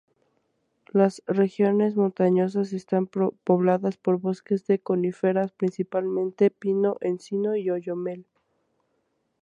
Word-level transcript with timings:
Las 0.93 1.21
regiones 1.27 1.95
montañosas 1.95 2.73
están 2.73 3.05
pobladas 3.05 3.97
por 3.97 4.17
bosques 4.19 4.65
de 4.65 4.79
coníferas, 4.79 5.51
principalmente 5.51 6.49
pino, 6.49 6.97
encino 7.01 7.55
y 7.55 7.69
oyamel. 7.69 8.25